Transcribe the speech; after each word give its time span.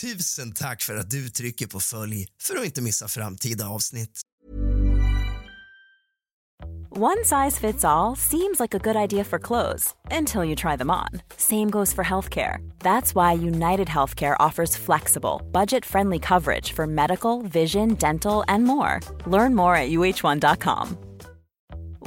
Tusen 0.00 0.52
tack 0.52 0.82
för 0.82 0.94
att 0.96 1.10
du 1.10 1.30
trycker 1.30 1.66
på 1.66 1.80
följ 1.80 2.26
för 2.42 2.56
att 2.56 2.64
inte 2.64 2.82
missa 2.82 3.08
framtida 3.08 3.68
avsnitt. 3.68 4.20
One 6.90 7.24
size 7.24 7.60
fits 7.60 7.84
all 7.84 8.16
seems 8.16 8.60
like 8.60 8.74
a 8.74 8.78
good 8.78 8.96
idea 8.96 9.24
for 9.24 9.38
clothes 9.38 9.94
until 10.10 10.44
you 10.44 10.56
try 10.56 10.76
them 10.76 10.90
on. 10.90 11.22
Same 11.36 11.70
goes 11.70 11.94
for 11.94 12.04
healthcare. 12.04 12.58
That's 12.78 13.14
why 13.14 13.48
United 13.48 13.88
Healthcare 13.88 14.36
offers 14.48 14.76
flexible, 14.76 15.40
budget 15.52 15.84
friendly 15.84 16.18
coverage 16.18 16.72
for 16.72 16.86
medical, 16.86 17.42
vision, 17.42 17.94
dental, 17.94 18.44
and 18.48 18.64
more. 18.64 19.00
Learn 19.26 19.54
more 19.54 19.76
at 19.76 19.90
uh1.com. 19.90 21.07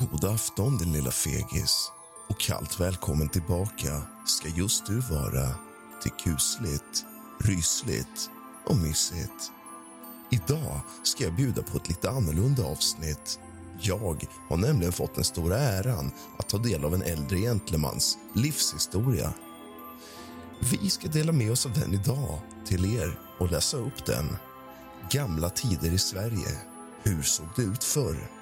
God 0.00 0.24
afton, 0.24 0.78
din 0.78 0.92
lilla 0.92 1.10
fegis. 1.10 1.92
Och 2.28 2.40
kallt 2.40 2.80
välkommen 2.80 3.28
tillbaka 3.28 4.02
ska 4.26 4.48
just 4.48 4.86
du 4.86 5.00
vara 5.00 5.54
till 6.02 6.10
kusligt, 6.10 7.04
rysligt 7.40 8.30
och 8.66 8.76
mysigt. 8.76 9.52
Idag 10.30 10.80
ska 11.02 11.24
jag 11.24 11.36
bjuda 11.36 11.62
på 11.62 11.76
ett 11.76 11.88
lite 11.88 12.10
annorlunda 12.10 12.64
avsnitt. 12.64 13.40
Jag 13.80 14.26
har 14.48 14.56
nämligen 14.56 14.92
fått 14.92 15.14
den 15.14 15.24
stora 15.24 15.58
äran 15.58 16.12
att 16.38 16.48
ta 16.48 16.58
del 16.58 16.84
av 16.84 16.94
en 16.94 17.02
äldre 17.02 17.38
gentlemans 17.38 18.18
livshistoria. 18.34 19.32
Vi 20.70 20.90
ska 20.90 21.08
dela 21.08 21.32
med 21.32 21.52
oss 21.52 21.66
av 21.66 21.72
den 21.72 21.94
idag 21.94 22.40
till 22.66 22.96
er 22.96 23.18
och 23.38 23.50
läsa 23.50 23.76
upp 23.76 24.06
den. 24.06 24.36
Gamla 25.10 25.50
tider 25.50 25.90
i 25.92 25.98
Sverige. 25.98 26.58
Hur 27.02 27.22
såg 27.22 27.46
det 27.56 27.62
ut 27.62 27.84
förr? 27.84 28.37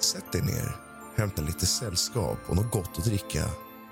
Sätt 0.00 0.32
dig 0.32 0.42
ner, 0.42 0.76
hämta 1.16 1.42
lite 1.42 1.66
sällskap 1.66 2.38
och 2.46 2.56
något 2.56 2.72
gott 2.72 2.98
att 2.98 3.04
dricka. 3.04 3.44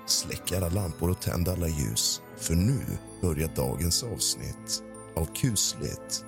Släck 0.05 0.51
alla 0.51 0.69
lampor 0.69 1.09
och 1.09 1.21
tänd 1.21 1.49
alla 1.49 1.67
ljus, 1.67 2.21
för 2.37 2.55
nu 2.55 2.79
börjar 3.21 3.49
dagens 3.55 4.03
avsnitt 4.03 4.83
av 5.15 5.25
kusligt, 5.35 6.25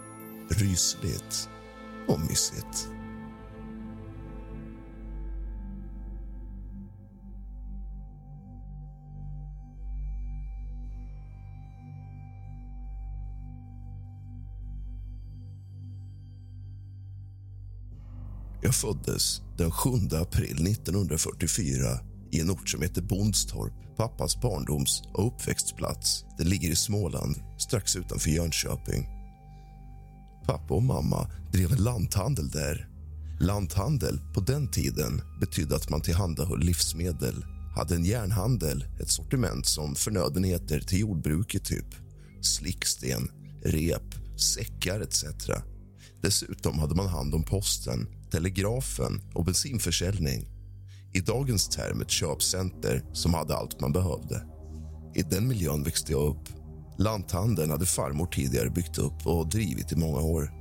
rysligt 0.50 1.50
och 2.08 2.20
mysigt. 2.20 2.90
Jag 18.72 18.76
föddes 18.76 19.42
den 19.58 19.72
7 19.72 19.90
april 20.12 20.68
1944 20.68 22.00
i 22.32 22.40
en 22.40 22.50
ort 22.50 22.70
som 22.70 22.82
heter 22.82 23.02
Bondstorp, 23.02 23.74
pappas 23.98 24.42
barndoms 24.42 25.04
och 25.14 25.28
uppväxtplats. 25.28 26.26
Det 26.38 26.44
ligger 26.44 26.70
i 26.70 26.76
Småland, 26.76 27.36
strax 27.58 27.96
utanför 27.96 28.30
Jönköping. 28.30 29.08
Pappa 30.46 30.74
och 30.74 30.84
mamma 30.84 31.32
drev 31.54 31.72
en 31.72 31.84
lanthandel 31.84 32.50
där. 32.50 32.90
Lanthandel 33.40 34.20
på 34.34 34.42
den 34.42 34.72
tiden 34.72 35.22
betydde 35.40 35.76
att 35.76 35.90
man 35.90 36.02
tillhandahöll 36.02 36.60
livsmedel 36.60 37.46
hade 37.76 37.96
en 37.96 38.06
järnhandel, 38.06 38.86
ett 39.02 39.10
sortiment 39.10 39.66
som 39.66 39.96
förnödenheter 39.96 40.80
till 40.80 41.00
jordbruket 41.00 41.66
typ 41.66 41.96
slicksten, 42.42 43.32
rep, 43.64 44.40
säckar 44.56 45.02
etc. 45.02 45.24
Dessutom 46.22 46.80
hade 46.80 46.96
man 46.96 47.08
hand 47.08 47.36
om 47.36 47.44
posten, 47.44 48.08
telegrafen 48.32 49.22
och 49.34 49.46
bensinförsäljning. 49.46 50.48
I 51.14 51.20
dagens 51.20 51.68
term 51.68 52.02
ett 52.02 52.10
köpcenter 52.10 53.04
som 53.14 53.34
hade 53.34 53.56
allt 53.56 53.82
man 53.82 53.94
behövde. 53.94 54.44
I 55.16 55.22
den 55.22 55.48
miljön 55.48 55.84
växte 55.84 56.12
jag 56.12 56.22
upp. 56.22 56.50
Lanthandeln 56.98 57.72
hade 57.72 57.86
farmor 57.86 58.26
tidigare 58.26 58.70
byggt 58.70 58.98
upp 58.98 59.28
och 59.28 59.50
drivit 59.50 59.92
i 59.92 59.96
många 59.96 60.20
år. 60.20 60.52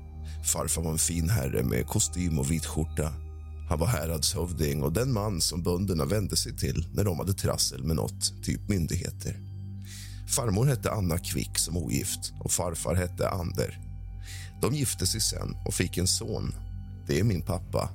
Farfar 0.45 0.83
var 0.83 0.91
en 0.91 0.99
fin 0.99 1.29
herre 1.29 1.63
med 1.63 1.87
kostym 1.87 2.39
och 2.39 2.51
vit 2.51 2.67
skjorta. 2.67 3.13
Han 3.69 3.79
var 3.79 3.87
häradshövding 3.87 4.83
och 4.83 4.93
den 4.93 5.13
man 5.13 5.41
som 5.41 5.63
bönderna 5.63 6.05
vände 6.05 6.37
sig 6.37 6.57
till 6.57 6.89
när 6.95 7.05
de 7.05 7.19
hade 7.19 7.33
trassel 7.33 7.85
med 7.85 7.97
något, 7.97 8.45
typ 8.45 8.69
myndigheter. 8.69 9.37
Farmor 10.29 10.67
hette 10.67 10.91
Anna 10.91 11.19
Kvick 11.19 11.59
som 11.59 11.77
ogift 11.77 12.33
och 12.41 12.53
farfar 12.53 12.95
hette 12.95 13.29
Ander. 13.29 13.79
De 14.61 14.75
gifte 14.75 15.07
sig 15.07 15.21
sen 15.21 15.57
och 15.67 15.75
fick 15.75 15.99
en 15.99 16.07
son. 16.07 16.55
Det 17.11 17.21
är 17.21 17.25
min 17.25 17.43
pappa. 17.43 17.91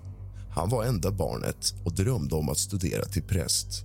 Han 0.49 0.69
var 0.69 0.83
enda 0.83 1.11
barnet 1.11 1.73
och 1.83 1.93
drömde 1.93 2.35
om 2.35 2.49
att 2.49 2.57
studera 2.57 3.05
till 3.05 3.23
präst. 3.23 3.83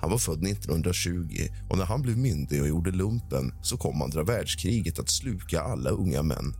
Han 0.00 0.10
var 0.10 0.18
född 0.18 0.46
1920 0.46 1.48
och 1.70 1.78
när 1.78 1.84
han 1.84 2.02
blev 2.02 2.18
myndig 2.18 2.62
och 2.62 2.68
gjorde 2.68 2.90
lumpen 2.90 3.52
så 3.62 3.76
kom 3.76 4.02
andra 4.02 4.22
världskriget 4.22 4.98
att 4.98 5.08
sluka 5.08 5.60
alla 5.60 5.90
unga 5.90 6.22
män. 6.22 6.54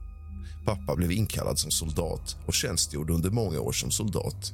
Pappa 0.65 0.97
blev 0.97 1.13
inkallad 1.13 1.59
som 1.59 1.71
soldat 1.71 2.37
och 2.47 2.55
tjänstgjorde 2.55 3.13
under 3.13 3.31
många 3.31 3.61
år 3.61 3.73
som 3.73 3.91
soldat. 3.91 4.53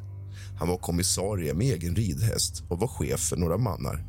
Han 0.59 0.69
var 0.69 0.79
kommissarie 0.79 1.55
med 1.55 1.67
egen 1.67 1.97
ridhäst 1.97 2.63
och 2.69 2.79
var 2.79 2.89
chef 2.89 3.21
för 3.21 3.37
några 3.37 3.59
mannar. 3.59 4.07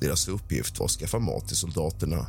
Deras 0.00 0.28
uppgift 0.28 0.78
var 0.78 0.86
att 0.86 0.92
skaffa 0.92 1.18
mat 1.18 1.48
till 1.48 1.56
soldaterna. 1.56 2.26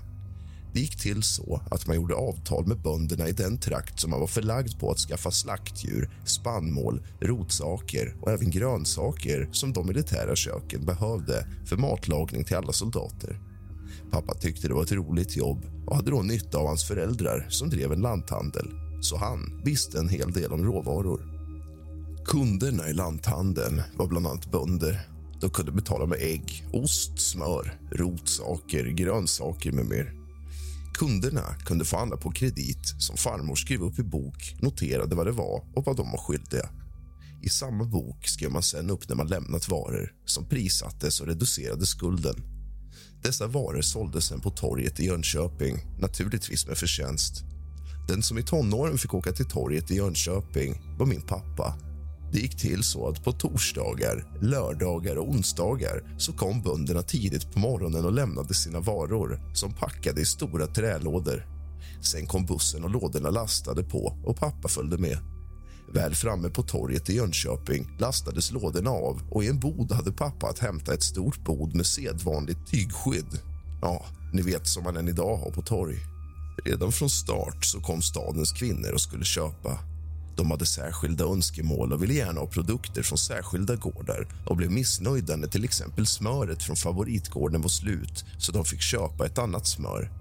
Det 0.73 0.79
gick 0.79 1.01
till 1.01 1.23
så 1.23 1.61
att 1.71 1.87
man 1.87 1.95
gjorde 1.95 2.15
avtal 2.15 2.67
med 2.67 2.81
bönderna 2.81 3.27
i 3.27 3.31
den 3.31 3.57
trakt 3.57 3.99
som 3.99 4.11
man 4.11 4.19
var 4.19 4.27
förlagd 4.27 4.79
på 4.79 4.91
att 4.91 4.99
skaffa 4.99 5.31
slaktdjur, 5.31 6.09
spannmål, 6.25 7.01
rotsaker 7.21 8.15
och 8.21 8.31
även 8.31 8.49
grönsaker 8.49 9.49
som 9.51 9.73
de 9.73 9.87
militära 9.87 10.35
köken 10.35 10.85
behövde 10.85 11.47
för 11.65 11.77
matlagning 11.77 12.43
till 12.43 12.57
alla 12.57 12.73
soldater. 12.73 13.39
Pappa 14.11 14.33
tyckte 14.33 14.67
det 14.67 14.73
var 14.73 14.83
ett 14.83 14.91
roligt 14.91 15.37
jobb 15.37 15.65
och 15.87 15.95
hade 15.95 16.11
då 16.11 16.21
nytta 16.21 16.57
av 16.57 16.67
hans 16.67 16.87
föräldrar 16.87 17.47
som 17.49 17.69
drev 17.69 17.91
en 17.91 18.01
lanthandel 18.01 18.69
så 19.01 19.17
han 19.17 19.61
visste 19.63 19.99
en 19.99 20.09
hel 20.09 20.31
del 20.31 20.53
om 20.53 20.65
råvaror. 20.65 21.21
Kunderna 22.25 22.89
i 22.89 22.93
lanthandeln 22.93 23.81
var 23.97 24.07
bland 24.07 24.27
annat 24.27 24.51
bönder. 24.51 25.01
De 25.41 25.49
kunde 25.49 25.71
betala 25.71 26.05
med 26.05 26.17
ägg, 26.21 26.65
ost, 26.73 27.19
smör, 27.19 27.79
rotsaker, 27.91 28.85
grönsaker 28.85 29.71
med 29.71 29.85
mer. 29.85 30.18
Kunderna 30.99 31.55
kunde 31.65 31.85
få 31.85 31.97
handla 31.97 32.17
på 32.17 32.31
kredit 32.31 32.95
som 32.99 33.17
farmor 33.17 33.55
skrev 33.55 33.81
upp 33.81 33.99
i 33.99 34.03
bok, 34.03 34.55
noterade 34.61 35.15
vad 35.15 35.27
det 35.27 35.31
var 35.31 35.63
och 35.75 35.85
vad 35.85 35.97
de 35.97 36.11
var 36.11 36.17
skyldiga. 36.17 36.69
I 37.41 37.49
samma 37.49 37.83
bok 37.83 38.27
skrev 38.27 38.51
man 38.51 38.63
sen 38.63 38.89
upp 38.89 39.09
när 39.09 39.15
man 39.15 39.27
lämnat 39.27 39.69
varor 39.69 40.13
som 40.25 40.45
prissattes 40.45 41.21
och 41.21 41.27
reducerade 41.27 41.85
skulden. 41.85 42.35
Dessa 43.23 43.47
varor 43.47 43.81
såldes 43.81 44.25
sen 44.25 44.41
på 44.41 44.49
torget 44.49 44.99
i 44.99 45.05
Jönköping, 45.05 45.77
naturligtvis 45.99 46.67
med 46.67 46.77
förtjänst. 46.77 47.43
Den 48.07 48.23
som 48.23 48.37
i 48.37 48.43
tonåren 48.43 48.97
fick 48.97 49.13
åka 49.13 49.31
till 49.31 49.49
torget 49.49 49.91
i 49.91 49.95
Jönköping 49.95 50.81
var 50.97 51.05
min 51.05 51.21
pappa. 51.21 51.88
Det 52.31 52.39
gick 52.39 52.57
till 52.57 52.83
så 52.83 53.07
att 53.07 53.23
på 53.23 53.31
torsdagar, 53.31 54.25
lördagar 54.41 55.15
och 55.15 55.29
onsdagar 55.29 56.15
så 56.17 56.33
kom 56.33 56.61
bönderna 56.61 57.01
tidigt 57.01 57.53
på 57.53 57.59
morgonen 57.59 58.05
och 58.05 58.13
lämnade 58.13 58.53
sina 58.53 58.79
varor 58.79 59.41
som 59.53 59.73
packade 59.73 60.21
i 60.21 60.25
stora 60.25 60.67
trälådor. 60.67 61.45
Sen 62.01 62.27
kom 62.27 62.45
bussen 62.45 62.83
och 62.83 62.89
lådorna 62.89 63.29
lastade 63.29 63.83
på 63.83 64.17
och 64.25 64.37
pappa 64.37 64.67
följde 64.67 64.97
med. 64.97 65.17
Väl 65.93 66.15
framme 66.15 66.49
på 66.49 66.63
torget 66.63 67.09
i 67.09 67.15
Jönköping 67.15 67.97
lastades 67.99 68.51
lådorna 68.51 68.89
av 68.89 69.21
och 69.31 69.43
i 69.43 69.47
en 69.47 69.59
bod 69.59 69.91
hade 69.91 70.11
pappa 70.11 70.47
att 70.47 70.59
hämta 70.59 70.93
ett 70.93 71.03
stort 71.03 71.43
bod 71.43 71.75
med 71.75 71.85
sedvanligt 71.85 72.71
tygskydd. 72.71 73.39
Ja, 73.81 74.05
ni 74.33 74.41
vet 74.41 74.67
som 74.67 74.83
man 74.83 74.97
än 74.97 75.07
idag 75.07 75.37
har 75.37 75.51
på 75.51 75.61
torg. 75.61 75.97
Redan 76.65 76.91
från 76.91 77.09
start 77.09 77.65
så 77.65 77.81
kom 77.81 78.01
stadens 78.01 78.51
kvinnor 78.51 78.91
och 78.93 79.01
skulle 79.01 79.25
köpa. 79.25 79.79
De 80.35 80.51
hade 80.51 80.65
särskilda 80.65 81.23
önskemål 81.23 81.93
och 81.93 82.03
ville 82.03 82.13
gärna 82.13 82.39
ha 82.39 82.47
produkter 82.47 83.03
från 83.03 83.17
särskilda 83.17 83.75
gårdar 83.75 84.27
och 84.45 84.57
blev 84.57 84.71
missnöjda 84.71 85.35
när 85.35 85.47
till 85.47 85.63
exempel 85.63 86.07
smöret 86.07 86.63
från 86.63 86.75
favoritgården 86.75 87.61
var 87.61 87.69
slut 87.69 88.25
så 88.37 88.51
de 88.51 88.65
fick 88.65 88.81
köpa 88.81 89.25
ett 89.25 89.37
annat 89.37 89.67
smör. 89.67 90.11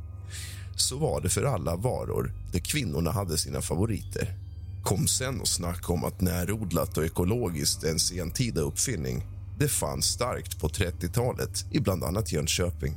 Så 0.76 0.98
var 0.98 1.20
det 1.20 1.28
för 1.28 1.42
alla 1.42 1.76
varor 1.76 2.32
där 2.52 2.60
kvinnorna 2.60 3.10
hade 3.10 3.38
sina 3.38 3.60
favoriter. 3.60 4.34
Kom 4.82 5.08
sen 5.08 5.40
och 5.40 5.48
snacka 5.48 5.92
om 5.92 6.04
att 6.04 6.20
närodlat 6.20 6.98
och 6.98 7.04
ekologiskt 7.04 7.84
är 7.84 7.90
en 7.90 7.98
sentida 7.98 8.60
uppfinning. 8.60 9.26
Det 9.58 9.68
fanns 9.68 10.06
starkt 10.06 10.60
på 10.60 10.68
30-talet 10.68 11.64
i 11.70 11.80
bland 11.80 12.04
annat 12.04 12.32
Jönköping. 12.32 12.96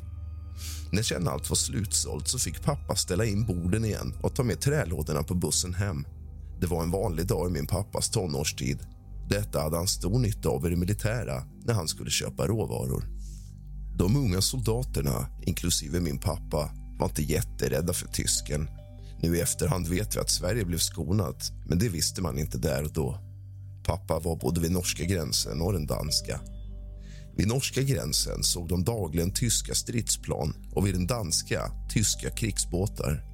När 0.91 1.03
sen 1.03 1.27
allt 1.27 1.49
var 1.49 1.55
slutsålt 1.55 2.27
så 2.27 2.39
fick 2.39 2.63
pappa 2.63 2.95
ställa 2.95 3.25
in 3.25 3.45
borden 3.45 3.85
igen 3.85 4.13
och 4.21 4.35
ta 4.35 4.43
med 4.43 4.61
trälådorna 4.61 5.23
på 5.23 5.33
bussen 5.33 5.73
hem. 5.73 6.05
Det 6.61 6.67
var 6.67 6.83
en 6.83 6.91
vanlig 6.91 7.27
dag 7.27 7.49
i 7.49 7.53
min 7.53 7.67
pappas 7.67 8.09
tonårstid. 8.09 8.79
Detta 9.29 9.61
hade 9.61 9.77
han 9.77 9.87
stor 9.87 10.19
nytta 10.19 10.49
av 10.49 10.67
i 10.67 10.69
det 10.69 10.75
militära 10.75 11.43
när 11.65 11.73
han 11.73 11.87
skulle 11.87 12.09
köpa 12.09 12.47
råvaror. 12.47 13.07
De 13.97 14.15
unga 14.15 14.41
soldaterna, 14.41 15.27
inklusive 15.41 15.99
min 15.99 16.17
pappa, 16.17 16.71
var 16.99 17.07
inte 17.07 17.23
jätterädda 17.23 17.93
för 17.93 18.07
tysken. 18.07 18.69
Nu 19.21 19.37
i 19.37 19.41
efterhand 19.41 19.87
vet 19.87 20.15
vi 20.15 20.19
att 20.19 20.29
Sverige 20.29 20.65
blev 20.65 20.77
skonat, 20.77 21.51
men 21.67 21.79
det 21.79 21.89
visste 21.89 22.21
man 22.21 22.39
inte 22.39 22.57
där 22.57 22.83
och 22.83 22.93
då. 22.93 23.19
Pappa 23.83 24.19
var 24.19 24.35
både 24.35 24.61
vid 24.61 24.71
norska 24.71 25.03
gränsen 25.03 25.61
och 25.61 25.73
den 25.73 25.87
danska. 25.87 26.41
Vid 27.37 27.47
norska 27.47 27.81
gränsen 27.81 28.43
såg 28.43 28.67
de 28.67 28.83
dagligen 28.83 29.33
tyska 29.33 29.73
stridsplan 29.73 30.53
och 30.73 30.87
vid 30.87 30.93
den 30.93 31.07
danska 31.07 31.71
tyska 31.89 32.29
krigsbåtar. 32.29 33.30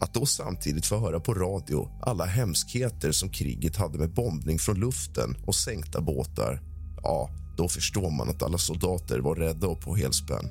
Att 0.00 0.14
då 0.14 0.26
samtidigt 0.26 0.86
få 0.86 0.98
höra 0.98 1.20
på 1.20 1.34
radio 1.34 1.88
alla 2.02 2.24
hemskheter 2.24 3.12
som 3.12 3.30
kriget 3.30 3.76
hade 3.76 3.98
med 3.98 4.14
bombning 4.14 4.58
från 4.58 4.80
luften 4.80 5.36
och 5.46 5.54
sänkta 5.54 6.00
båtar, 6.00 6.62
ja, 7.02 7.30
då 7.56 7.68
förstår 7.68 8.10
man 8.10 8.28
att 8.28 8.42
alla 8.42 8.58
soldater 8.58 9.18
var 9.18 9.34
rädda 9.34 9.66
och 9.66 9.80
på 9.80 9.96
helspänn. 9.96 10.48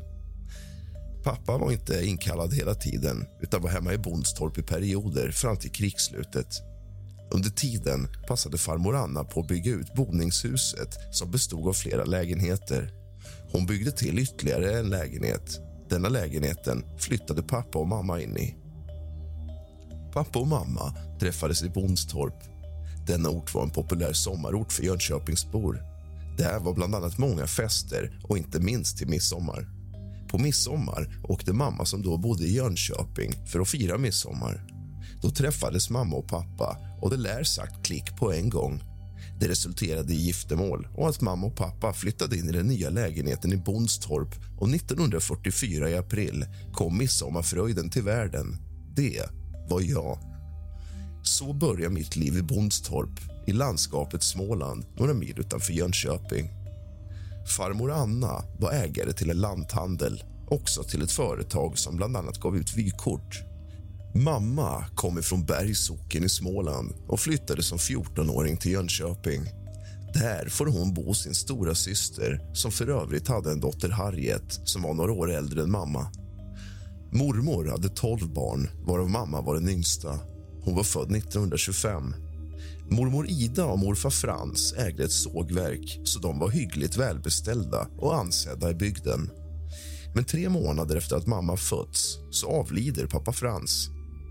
Pappa 1.23 1.57
var 1.57 1.71
inte 1.71 2.05
inkallad 2.05 2.53
hela 2.53 2.75
tiden 2.75 3.25
utan 3.41 3.61
var 3.61 3.69
hemma 3.69 3.93
i 3.93 3.97
Bondstorp 3.97 4.57
i 4.57 4.61
perioder 4.61 5.31
fram 5.31 5.57
till 5.57 5.71
krigsslutet. 5.71 6.47
Under 7.31 7.49
tiden 7.49 8.07
passade 8.27 8.57
farmor 8.57 8.95
Anna 8.95 9.23
på 9.23 9.39
att 9.39 9.47
bygga 9.47 9.71
ut 9.71 9.93
boningshuset 9.93 10.89
som 11.11 11.31
bestod 11.31 11.67
av 11.67 11.73
flera 11.73 12.03
lägenheter. 12.03 12.91
Hon 13.51 13.65
byggde 13.65 13.91
till 13.91 14.19
ytterligare 14.19 14.79
en 14.79 14.89
lägenhet. 14.89 15.59
Denna 15.89 16.09
lägenheten 16.09 16.83
flyttade 16.97 17.43
pappa 17.43 17.79
och 17.79 17.87
mamma 17.87 18.21
in 18.21 18.37
i. 18.37 18.55
Pappa 20.13 20.39
och 20.39 20.47
mamma 20.47 20.93
träffades 21.19 21.63
i 21.63 21.69
Bondstorp. 21.69 22.43
Denna 23.07 23.29
ort 23.29 23.53
var 23.53 23.63
en 23.63 23.69
populär 23.69 24.13
sommarort 24.13 24.71
för 24.71 24.83
Jönköpingsbor. 24.83 25.81
Där 26.37 26.59
var 26.59 26.73
bland 26.73 26.95
annat 26.95 27.17
många 27.17 27.47
fester 27.47 28.19
och 28.23 28.37
inte 28.37 28.59
minst 28.59 28.97
till 28.97 29.07
midsommar. 29.07 29.67
På 30.29 30.37
midsommar 30.37 31.19
åkte 31.23 31.53
mamma 31.53 31.85
som 31.85 32.01
då 32.01 32.17
bodde 32.17 32.43
i 32.43 32.55
Jönköping 32.55 33.47
för 33.47 33.59
att 33.59 33.69
fira 33.69 33.97
midsommar. 33.97 34.65
Då 35.21 35.29
träffades 35.29 35.89
mamma 35.89 36.15
och 36.15 36.27
pappa 36.27 36.77
och 37.01 37.09
det 37.09 37.17
lär 37.17 37.43
sagt 37.43 37.85
klick 37.85 38.17
på 38.17 38.33
en 38.33 38.49
gång. 38.49 38.83
Det 39.39 39.47
resulterade 39.47 40.13
i 40.13 40.15
giftermål 40.15 40.87
och 40.95 41.09
att 41.09 41.21
mamma 41.21 41.47
och 41.47 41.55
pappa 41.55 41.93
flyttade 41.93 42.37
in 42.37 42.49
i 42.49 42.51
den 42.51 42.67
nya 42.67 42.89
lägenheten 42.89 43.53
i 43.53 43.57
Bondstorp 43.57 44.35
och 44.57 44.69
1944 44.69 45.89
i 45.89 45.97
april 45.97 46.45
kom 46.73 46.97
midsommarfröjden 46.97 47.89
till 47.89 48.03
världen. 48.03 48.57
Det 48.95 49.38
var 49.69 49.81
jag. 49.81 50.19
Så 51.23 51.53
började 51.53 51.93
mitt 51.93 52.15
liv 52.15 52.37
i 52.37 52.41
Bondstorp 52.41 53.19
i 53.47 53.51
landskapet 53.51 54.23
Småland 54.23 54.85
några 54.97 55.13
mil 55.13 55.39
utanför 55.39 55.73
Jönköping. 55.73 56.49
Farmor 57.57 57.91
Anna 57.91 58.43
var 58.59 58.71
ägare 58.71 59.13
till 59.13 59.29
en 59.29 59.41
lanthandel 59.41 60.23
också 60.47 60.83
till 60.83 61.01
ett 61.01 61.11
företag 61.11 61.77
som 61.77 61.97
bland 61.97 62.17
annat 62.17 62.39
gav 62.39 62.57
ut 62.57 62.77
vykort. 62.77 63.43
Mamma 64.15 64.85
kom 64.95 65.19
ifrån 65.19 65.45
Bergsocken 65.45 66.23
i 66.23 66.29
Småland 66.29 66.93
och 67.07 67.19
flyttade 67.19 67.63
som 67.63 67.77
14-åring 67.77 68.57
till 68.57 68.71
Jönköping. 68.71 69.41
Där 70.13 70.49
får 70.49 70.65
hon 70.65 70.93
bo 70.93 71.13
sin 71.13 71.33
stora 71.33 71.75
syster 71.75 72.41
som 72.53 72.71
för 72.71 72.89
övrigt 72.89 73.27
hade 73.27 73.51
en 73.51 73.59
dotter 73.59 73.89
Harriet 73.89 74.59
som 74.63 74.81
var 74.81 74.93
några 74.93 75.11
år 75.11 75.31
äldre 75.31 75.63
än 75.63 75.71
mamma. 75.71 76.11
Mormor 77.11 77.65
hade 77.65 77.89
12 77.89 78.33
barn, 78.33 78.69
varav 78.85 79.09
mamma 79.09 79.41
var 79.41 79.55
den 79.55 79.69
yngsta. 79.69 80.19
Hon 80.63 80.75
var 80.75 80.83
född 80.83 81.15
1925. 81.15 82.13
Mormor 82.89 83.29
Ida 83.29 83.65
och 83.65 83.79
morfar 83.79 84.09
Frans 84.09 84.73
ägde 84.73 85.03
ett 85.03 85.11
sågverk 85.11 85.99
så 86.03 86.19
de 86.19 86.39
var 86.39 86.49
hyggligt 86.49 86.97
välbeställda 86.97 87.87
och 87.97 88.15
ansedda 88.15 88.71
i 88.71 88.73
bygden. 88.73 89.29
Men 90.15 90.23
tre 90.23 90.49
månader 90.49 90.95
efter 90.95 91.15
att 91.15 91.27
mamma 91.27 91.57
fötts 91.57 92.17
så 92.31 92.47
avlider 92.47 93.07
pappa 93.07 93.31
Frans. 93.31 93.89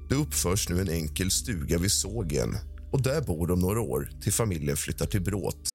Det 0.09 0.15
uppförs 0.15 0.69
nu 0.69 0.81
en 0.81 0.91
enkel 0.91 1.31
stuga 1.31 1.79
vid 1.79 1.93
sågen 1.93 2.57
och 2.93 3.03
där 3.03 3.21
bor 3.21 3.47
de 3.47 3.61
några 3.61 3.81
år 3.81 4.11
till 4.23 4.33
familjen 4.33 4.77
flyttar 4.77 5.07
till 5.07 5.23
Bråt. 5.23 5.69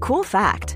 Cool 0.00 0.24
fact 0.24 0.75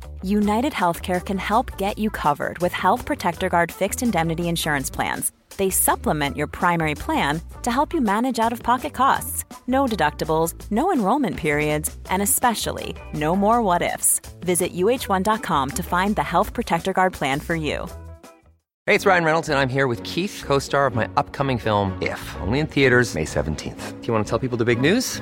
United 0.23 0.73
Healthcare 0.73 1.23
can 1.23 1.37
help 1.37 1.77
get 1.77 1.97
you 1.97 2.09
covered 2.09 2.59
with 2.59 2.73
Health 2.73 3.05
Protector 3.05 3.49
Guard 3.49 3.71
fixed 3.71 4.03
indemnity 4.03 4.47
insurance 4.49 4.89
plans. 4.89 5.31
They 5.57 5.69
supplement 5.69 6.37
your 6.37 6.47
primary 6.47 6.95
plan 6.95 7.41
to 7.63 7.71
help 7.71 7.93
you 7.93 8.01
manage 8.01 8.39
out 8.39 8.53
of 8.53 8.63
pocket 8.63 8.93
costs. 8.93 9.45
No 9.67 9.85
deductibles, 9.85 10.53
no 10.71 10.91
enrollment 10.93 11.37
periods, 11.37 11.95
and 12.09 12.21
especially 12.21 12.95
no 13.13 13.35
more 13.35 13.61
what 13.61 13.81
ifs. 13.81 14.19
Visit 14.41 14.73
uh1.com 14.73 15.69
to 15.71 15.83
find 15.83 16.15
the 16.15 16.23
Health 16.23 16.53
Protector 16.53 16.93
Guard 16.93 17.13
plan 17.13 17.39
for 17.39 17.55
you. 17.55 17.87
Hey, 18.85 18.95
it's 18.95 19.05
Ryan 19.05 19.23
Reynolds, 19.23 19.49
and 19.49 19.57
I'm 19.57 19.69
here 19.69 19.87
with 19.87 20.03
Keith, 20.03 20.43
co 20.45 20.59
star 20.59 20.85
of 20.85 20.93
my 20.93 21.09
upcoming 21.17 21.57
film, 21.57 21.97
If, 22.01 22.35
only 22.41 22.59
in 22.59 22.67
theaters, 22.67 23.15
May 23.15 23.25
17th. 23.25 24.01
Do 24.01 24.07
you 24.07 24.13
want 24.13 24.25
to 24.25 24.29
tell 24.29 24.39
people 24.39 24.57
the 24.57 24.65
big 24.65 24.81
news? 24.81 25.21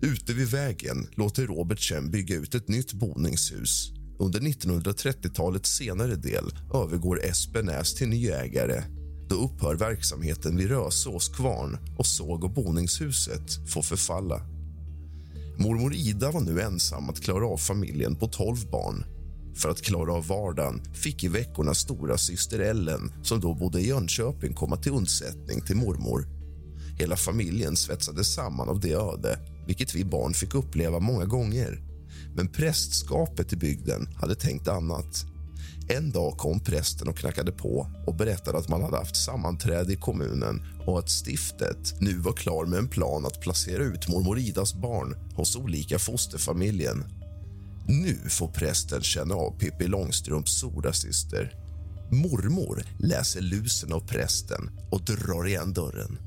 Ute 0.00 0.32
vid 0.32 0.50
vägen 0.50 1.08
låter 1.14 1.46
Robert 1.46 1.80
Chen 1.80 2.10
bygga 2.10 2.36
ut 2.36 2.54
ett 2.54 2.68
nytt 2.68 2.92
boningshus. 2.92 3.92
Under 4.18 4.40
1930-talets 4.40 5.70
senare 5.70 6.16
del 6.16 6.44
övergår 6.74 7.24
Espenäs 7.24 7.94
till 7.94 8.08
ny 8.08 8.28
ägare. 8.28 8.82
Då 9.28 9.36
upphör 9.36 9.74
verksamheten 9.74 10.56
vid 10.56 10.68
Rösås 10.68 11.28
kvarn 11.28 11.78
och 11.98 12.06
såg 12.06 12.44
och 12.44 12.50
boningshuset 12.50 13.70
får 13.72 13.82
förfalla. 13.82 14.40
Mormor 15.58 15.94
Ida 15.94 16.30
var 16.30 16.40
nu 16.40 16.60
ensam 16.60 17.08
att 17.08 17.20
klara 17.20 17.46
av 17.46 17.56
familjen 17.56 18.16
på 18.16 18.26
12 18.26 18.56
barn. 18.70 19.04
För 19.54 19.68
att 19.68 19.82
klara 19.82 20.12
av 20.12 20.26
vardagen 20.26 20.94
fick 20.94 21.24
i 21.24 21.28
veckorna 21.28 21.74
stora 21.74 22.18
syster 22.18 22.58
Ellen 22.58 23.12
som 23.22 23.40
då 23.40 23.54
bodde 23.54 23.80
i 23.80 23.88
Jönköping 23.88 24.54
komma 24.54 24.76
till 24.76 24.92
undsättning 24.92 25.60
till 25.60 25.76
mormor. 25.76 26.26
Hela 26.98 27.16
familjen 27.16 27.76
svetsades 27.76 28.34
samman 28.34 28.68
av 28.68 28.80
det 28.80 28.92
öde 28.92 29.55
vilket 29.66 29.94
vi 29.94 30.04
barn 30.04 30.34
fick 30.34 30.54
uppleva 30.54 30.98
många 30.98 31.24
gånger. 31.24 31.82
Men 32.34 32.48
prästskapet 32.48 33.52
i 33.52 33.56
bygden 33.56 34.08
hade 34.16 34.34
tänkt 34.34 34.68
annat. 34.68 35.26
En 35.88 36.10
dag 36.10 36.36
kom 36.38 36.60
prästen 36.60 37.08
och 37.08 37.16
knackade 37.16 37.52
på 37.52 37.90
och 38.06 38.14
berättade 38.14 38.58
att 38.58 38.68
man 38.68 38.82
hade 38.82 38.96
haft 38.96 39.16
sammanträde 39.16 39.92
i 39.92 39.96
kommunen 39.96 40.62
och 40.86 40.98
att 40.98 41.10
stiftet 41.10 42.00
nu 42.00 42.18
var 42.18 42.32
klar 42.32 42.66
med 42.66 42.78
en 42.78 42.88
plan 42.88 43.26
att 43.26 43.40
placera 43.40 43.82
ut 43.82 44.08
mormor 44.08 44.38
Idas 44.38 44.74
barn 44.74 45.16
hos 45.34 45.56
olika 45.56 45.98
fosterfamiljen. 45.98 47.04
Nu 47.88 48.16
får 48.28 48.48
prästen 48.48 49.02
känna 49.02 49.34
av 49.34 49.58
Pippi 49.58 49.86
Långstrumps 49.86 50.60
sodasyster. 50.60 51.54
Mormor 52.10 52.82
läser 52.98 53.40
lusen 53.40 53.92
av 53.92 54.00
prästen 54.00 54.70
och 54.90 55.04
drar 55.04 55.46
igen 55.46 55.72
dörren. 55.72 56.18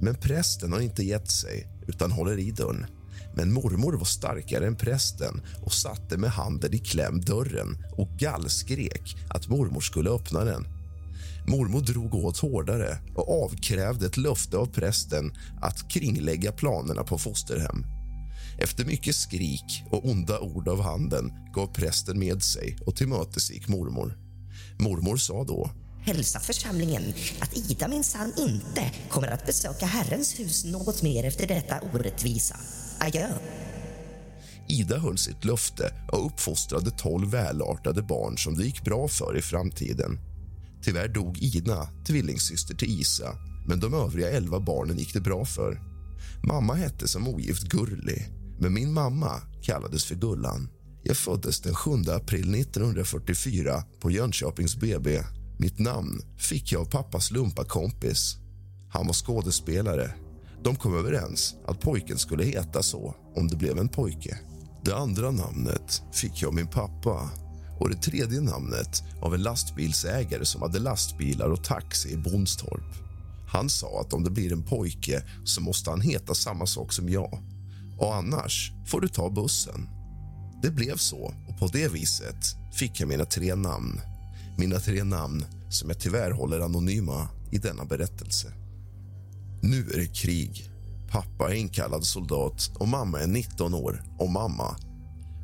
Men 0.00 0.14
prästen 0.14 0.72
har 0.72 0.80
inte 0.80 1.02
gett 1.02 1.30
sig, 1.30 1.68
utan 1.86 2.12
håller 2.12 2.38
i 2.38 2.50
dörren. 2.50 2.86
Men 3.36 3.52
mormor 3.52 3.92
var 3.92 4.04
starkare 4.04 4.66
än 4.66 4.76
prästen 4.76 5.40
och 5.64 5.72
satte 5.72 6.16
med 6.16 6.30
handen 6.30 6.74
i 6.74 6.78
kläm 6.78 7.20
dörren 7.20 7.84
och 7.96 8.08
gallskrek 8.18 9.16
att 9.28 9.48
mormor 9.48 9.80
skulle 9.80 10.10
öppna 10.10 10.44
den. 10.44 10.66
Mormor 11.46 11.80
drog 11.80 12.14
åt 12.14 12.38
hårdare 12.38 12.98
och 13.14 13.44
avkrävde 13.44 14.06
ett 14.06 14.16
löfte 14.16 14.56
av 14.56 14.66
prästen 14.66 15.32
att 15.60 15.90
kringlägga 15.90 16.52
planerna 16.52 17.04
på 17.04 17.18
fosterhem. 17.18 17.84
Efter 18.58 18.84
mycket 18.84 19.14
skrik 19.14 19.84
och 19.90 20.08
onda 20.08 20.40
ord 20.40 20.68
av 20.68 20.82
handen 20.82 21.32
gav 21.54 21.66
prästen 21.66 22.18
med 22.18 22.42
sig 22.42 22.78
och 22.86 22.96
tillmötesgick 22.96 23.68
mormor. 23.68 24.18
Mormor 24.78 25.16
sa 25.16 25.44
då 25.44 25.70
Hälsa 26.04 26.40
församlingen 26.40 27.02
att 27.40 27.56
Ida 27.70 27.88
minsann 27.88 28.32
inte 28.38 28.92
kommer 29.08 29.28
att 29.28 29.46
besöka 29.46 29.86
Herrens 29.86 30.40
hus 30.40 30.64
något 30.64 31.02
mer 31.02 31.24
efter 31.24 31.46
detta 31.46 31.80
orättvisa. 31.80 32.56
Adjö. 33.00 33.28
Ida 34.68 34.98
höll 34.98 35.18
sitt 35.18 35.44
löfte 35.44 35.92
och 36.12 36.26
uppfostrade 36.26 36.90
tolv 36.90 37.30
välartade 37.30 38.02
barn 38.02 38.38
som 38.38 38.56
det 38.56 38.64
gick 38.64 38.84
bra 38.84 39.08
för 39.08 39.38
i 39.38 39.42
framtiden. 39.42 40.18
Tyvärr 40.82 41.08
dog 41.08 41.38
Ina, 41.38 41.88
tvillingsyster 42.06 42.74
till 42.74 43.00
Isa 43.00 43.36
men 43.66 43.80
de 43.80 43.94
övriga 43.94 44.30
elva 44.30 44.60
barnen 44.60 44.98
gick 44.98 45.14
det 45.14 45.20
bra 45.20 45.44
för. 45.44 45.80
Mamma 46.42 46.74
hette 46.74 47.08
som 47.08 47.28
ogift 47.28 47.62
Gurli, 47.62 48.26
men 48.58 48.72
min 48.72 48.92
mamma 48.92 49.40
kallades 49.62 50.04
för 50.04 50.14
Gullan. 50.14 50.68
Jag 51.02 51.16
föddes 51.16 51.60
den 51.60 51.74
7 51.74 51.90
april 51.90 52.54
1944 52.54 53.82
på 54.00 54.10
Jönköpings 54.10 54.76
BB. 54.76 55.20
Mitt 55.56 55.78
namn 55.78 56.22
fick 56.38 56.72
jag 56.72 56.80
av 56.80 56.84
pappas 56.84 57.30
lumpakompis. 57.30 58.36
Han 58.90 59.06
var 59.06 59.14
skådespelare. 59.14 60.14
De 60.64 60.76
kom 60.76 60.96
överens 60.96 61.54
att 61.66 61.80
pojken 61.80 62.18
skulle 62.18 62.44
heta 62.44 62.82
så 62.82 63.14
om 63.34 63.48
det 63.48 63.56
blev 63.56 63.78
en 63.78 63.88
pojke. 63.88 64.38
Det 64.84 64.96
andra 64.96 65.30
namnet 65.30 66.02
fick 66.12 66.42
jag 66.42 66.48
av 66.48 66.54
min 66.54 66.66
pappa 66.66 67.30
och 67.80 67.90
det 67.90 67.96
tredje 67.96 68.40
namnet 68.40 69.02
av 69.22 69.34
en 69.34 69.42
lastbilsägare 69.42 70.44
som 70.44 70.62
hade 70.62 70.78
lastbilar 70.78 71.48
och 71.48 71.64
taxi 71.64 72.12
i 72.12 72.16
Bonstorp. 72.16 73.04
Han 73.48 73.68
sa 73.68 74.00
att 74.00 74.12
om 74.12 74.24
det 74.24 74.30
blir 74.30 74.52
en 74.52 74.62
pojke 74.62 75.22
så 75.44 75.60
måste 75.60 75.90
han 75.90 76.00
heta 76.00 76.34
samma 76.34 76.66
sak 76.66 76.92
som 76.92 77.08
jag 77.08 77.42
och 77.98 78.14
annars 78.14 78.72
får 78.86 79.00
du 79.00 79.08
ta 79.08 79.30
bussen. 79.30 79.88
Det 80.62 80.70
blev 80.70 80.96
så 80.96 81.34
och 81.48 81.58
på 81.58 81.66
det 81.66 81.92
viset 81.92 82.44
fick 82.72 83.00
jag 83.00 83.08
mina 83.08 83.24
tre 83.24 83.54
namn. 83.54 84.00
Mina 84.58 84.80
tre 84.80 85.04
namn 85.04 85.44
som 85.68 85.88
jag 85.88 85.98
tyvärr 85.98 86.30
håller 86.30 86.60
anonyma 86.60 87.28
i 87.50 87.58
denna 87.58 87.84
berättelse. 87.84 88.52
Nu 89.62 89.90
är 89.92 89.96
det 89.96 90.14
krig. 90.14 90.70
Pappa 91.10 91.50
är 91.50 91.54
inkallad 91.54 92.04
soldat 92.04 92.70
och 92.74 92.88
mamma 92.88 93.20
är 93.20 93.26
19 93.26 93.74
år 93.74 94.02
och 94.18 94.30
mamma. 94.30 94.76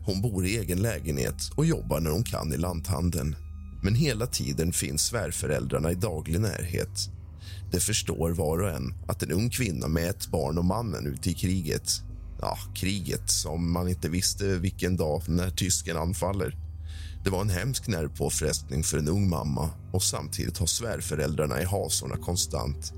Hon 0.05 0.23
bor 0.23 0.47
i 0.47 0.59
egen 0.59 0.83
lägenhet 0.83 1.51
och 1.57 1.67
jobbar 1.67 2.01
när 2.01 2.11
hon 2.11 2.25
kan 2.25 2.53
i 2.53 2.57
lanthandeln. 2.57 3.37
Men 3.83 3.95
hela 3.95 4.27
tiden 4.27 4.73
finns 4.73 5.03
svärföräldrarna 5.03 5.91
i 5.93 5.95
daglig 5.95 6.41
närhet. 6.41 7.11
Det 7.73 7.81
förstår 7.81 8.31
var 8.31 8.59
och 8.59 8.71
en 8.71 8.95
att 9.09 9.23
en 9.23 9.33
ung 9.33 9.51
kvinna 9.51 9.89
med 9.89 10.11
ett 10.11 10.27
barn 10.27 10.59
och 10.59 10.65
mannen 10.65 11.07
ute 11.07 11.31
i 11.31 11.35
kriget 11.35 12.03
ja, 12.41 12.59
kriget 12.75 13.31
som 13.31 13.73
man 13.73 13.89
inte 13.89 14.09
visste 14.09 14.45
vilken 14.45 14.97
dag 14.97 15.23
när 15.29 15.51
tysken 15.51 15.97
anfaller. 15.97 16.57
Det 17.25 17.31
var 17.31 17.41
en 17.41 17.51
hemsk 17.51 17.89
nervpåfrestning 17.89 18.83
för 18.83 18.99
en 18.99 19.09
ung 19.09 19.29
mamma 19.29 19.71
och 19.93 20.03
samtidigt 20.03 20.59
har 20.59 20.67
svärföräldrarna 20.67 21.63
i 21.63 21.65
hasorna 21.65 22.17
konstant. 22.17 22.93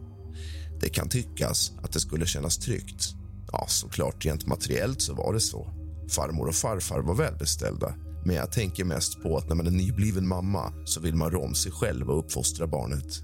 Det 0.81 0.89
kan 0.89 1.09
tyckas 1.09 1.73
att 1.83 1.93
det 1.93 2.01
skulle 2.01 2.27
kännas 2.27 2.59
tryggt. 2.59 3.15
Ja, 3.53 3.67
såklart, 3.69 4.25
rent 4.25 4.47
materiellt 4.47 5.03
så 5.03 5.15
var 5.15 5.33
det 5.33 5.41
så. 5.41 5.71
Farmor 6.11 6.49
och 6.49 6.55
farfar 6.55 7.01
var 7.01 7.15
välbeställda 7.15 7.95
men 8.25 8.37
jag 8.37 8.53
tänker 8.53 8.85
mest 8.85 9.23
på 9.23 9.37
att 9.37 9.49
när 9.49 9.55
man 9.57 9.67
är 9.67 9.71
nybliven 9.71 10.29
mamma 10.29 10.73
så 10.85 11.01
vill 11.01 11.15
man 11.15 11.31
rå 11.31 11.45
om 11.45 11.55
sig 11.55 11.73
själv 11.73 12.11
och 12.11 12.19
uppfostra 12.19 12.67
barnet. 12.67 13.23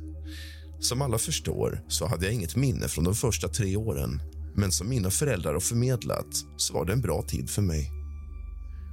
Som 0.80 1.02
alla 1.02 1.18
förstår 1.18 1.84
så 1.88 2.06
hade 2.06 2.24
jag 2.24 2.34
inget 2.34 2.56
minne 2.56 2.88
från 2.88 3.04
de 3.04 3.14
första 3.14 3.48
tre 3.48 3.76
åren 3.76 4.22
men 4.56 4.72
som 4.72 4.88
mina 4.88 5.10
föräldrar 5.10 5.52
har 5.52 5.60
förmedlat 5.60 6.26
så 6.56 6.74
var 6.74 6.84
det 6.84 6.92
en 6.92 7.00
bra 7.00 7.22
tid 7.22 7.50
för 7.50 7.62
mig. 7.62 7.97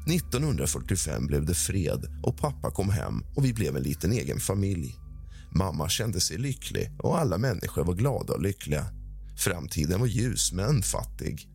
1945 0.07 1.27
blev 1.27 1.45
det 1.45 1.53
fred 1.53 2.05
och 2.23 2.37
pappa 2.37 2.71
kom 2.71 2.89
hem 2.89 3.23
och 3.35 3.45
vi 3.45 3.53
blev 3.53 3.75
en 3.75 3.83
liten 3.83 4.11
egen 4.11 4.39
familj. 4.39 4.95
Mamma 5.51 5.89
kände 5.89 6.19
sig 6.19 6.37
lycklig 6.37 6.91
och 6.99 7.19
alla 7.19 7.37
människor 7.37 7.83
var 7.83 7.93
glada 7.93 8.33
och 8.33 8.41
lyckliga. 8.41 8.85
Framtiden 9.37 9.99
var 9.99 10.07
ljus, 10.07 10.51
men 10.51 10.81
fattig. 10.81 11.49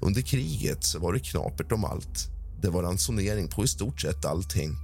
Under 0.00 0.22
kriget 0.22 0.84
så 0.84 0.98
var 0.98 1.12
det 1.12 1.20
knapert 1.20 1.72
om 1.72 1.84
allt. 1.84 2.28
Det 2.62 2.70
var 2.70 2.82
ransonering 2.82 3.48
på 3.48 3.64
i 3.64 3.68
stort 3.68 4.00
sett 4.00 4.24
allting. 4.24 4.76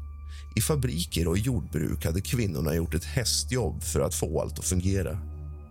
I 0.56 0.60
fabriker 0.60 1.28
och 1.28 1.38
jordbruk 1.38 2.04
hade 2.04 2.20
kvinnorna 2.20 2.74
gjort 2.74 2.94
ett 2.94 3.04
hästjobb 3.04 3.82
för 3.82 4.00
att 4.00 4.14
få 4.14 4.40
allt 4.40 4.58
att 4.58 4.64
fungera. 4.64 5.18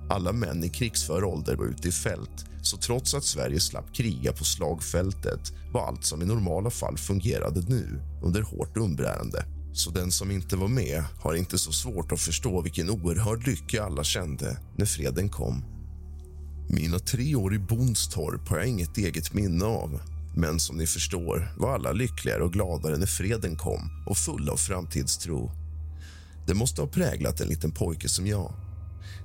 Alla 0.10 0.32
män 0.32 0.64
i 0.64 0.70
krigsför 0.70 1.24
ålder 1.24 1.56
var 1.56 1.66
ute 1.66 1.88
i 1.88 1.92
fält 1.92 2.46
så 2.70 2.78
trots 2.78 3.14
att 3.14 3.24
Sverige 3.24 3.60
slapp 3.60 3.96
kriga 3.96 4.34
på 4.34 4.44
slagfältet 4.44 5.54
var 5.74 5.88
allt 5.88 6.06
som 6.06 6.22
i 6.22 6.26
normala 6.26 6.70
fall 6.70 6.98
fungerade 6.98 7.62
nu 7.62 8.02
under 8.24 8.42
hårt 8.42 8.78
umbärande. 8.78 9.46
Så 9.74 9.92
den 9.92 10.12
som 10.12 10.32
inte 10.32 10.56
var 10.56 10.68
med 10.68 11.04
har 11.22 11.34
inte 11.36 11.58
så 11.58 11.72
svårt 11.72 12.12
att 12.12 12.20
förstå 12.20 12.62
vilken 12.62 12.90
oerhörd 12.90 13.48
lycka 13.48 13.84
alla 13.84 14.04
kände 14.04 14.58
när 14.76 14.86
freden 14.86 15.30
kom. 15.30 15.64
Mina 16.70 17.00
tre 17.00 17.36
år 17.36 17.56
i 17.56 17.60
Bonstorp 17.60 18.50
har 18.50 18.58
jag 18.58 18.68
inget 18.68 18.98
eget 18.98 19.34
minne 19.34 19.66
av. 19.66 20.00
Men 20.36 20.60
som 20.60 20.78
ni 20.78 20.88
förstår 20.88 21.54
var 21.58 21.74
alla 21.74 21.92
lyckligare 21.92 22.44
och 22.44 22.54
gladare 22.54 22.98
när 22.98 23.06
freden 23.06 23.56
kom 23.56 23.90
och 24.08 24.18
fulla 24.18 24.52
av 24.52 24.58
framtidstro. 24.58 25.52
Det 26.48 26.54
måste 26.54 26.82
ha 26.82 26.88
präglat 26.88 27.42
en 27.42 27.48
liten 27.48 27.72
pojke 27.72 28.10
som 28.10 28.28
jag. 28.28 28.54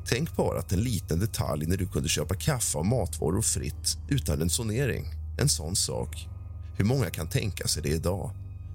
Tänk 0.06 0.36
bara 0.36 0.58
att 0.58 0.72
en 0.72 0.80
liten 0.80 1.18
detalj 1.18 1.66
när 1.66 1.76
du 1.76 1.86
kunde 1.86 2.08
köpa 2.08 2.34
kaffe 2.34 2.78
och 2.78 2.86
matvaror 2.86 3.42
fritt 3.42 3.98
utan 4.08 4.38
ransonering. 4.38 5.06
En 5.38 5.48
sån 5.48 5.76
sak. 5.76 6.28
Hur 6.76 6.84
många 6.84 7.10
kan 7.10 7.28
tänka 7.28 7.68
sig 7.68 7.82
det 7.82 7.88
idag? 7.88 8.30